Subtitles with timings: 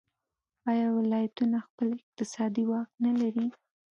[0.69, 3.47] آیا ولایتونه خپل اقتصادي واک نلري؟